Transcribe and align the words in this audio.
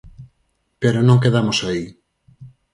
Pero 0.81 0.99
non 1.07 1.21
quedamos 1.23 1.59
aí. 1.67 1.85